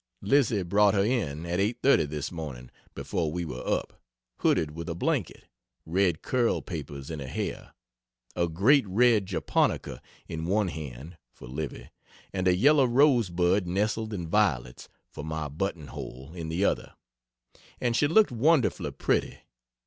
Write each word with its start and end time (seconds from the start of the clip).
Lizzie 0.23 0.63
brought 0.63 0.95
her 0.95 1.03
in 1.03 1.45
at 1.45 1.59
8.30 1.59 2.09
this 2.09 2.31
morning 2.31 2.71
(before 2.95 3.31
we 3.31 3.45
were 3.45 3.61
up) 3.67 4.01
hooded 4.39 4.71
with 4.71 4.89
a 4.89 4.95
blanket, 4.95 5.43
red 5.85 6.23
curl 6.23 6.59
papers 6.63 7.11
in 7.11 7.19
her 7.19 7.27
hair, 7.27 7.75
a 8.35 8.49
great 8.49 8.87
red 8.87 9.27
japonica, 9.27 10.01
in 10.27 10.45
one 10.47 10.69
hand 10.69 11.17
(for 11.31 11.47
Livy) 11.47 11.91
and 12.33 12.47
a 12.47 12.55
yellow 12.55 12.85
rose 12.85 13.29
bud 13.29 13.67
nestled 13.67 14.11
in 14.11 14.27
violets 14.27 14.89
(for 15.07 15.23
my 15.23 15.47
buttonhole) 15.47 16.33
in 16.33 16.49
the 16.49 16.65
other 16.65 16.93
and 17.79 17.95
she 17.95 18.07
looked 18.07 18.31
wonderfully 18.31 18.89
pretty. 18.89 19.37